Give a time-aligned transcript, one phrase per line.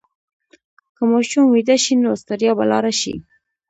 [0.95, 3.15] که ماشوم ویده شي، نو ستړیا به لاړه شي.